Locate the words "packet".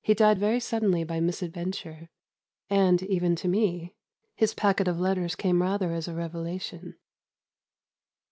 4.54-4.88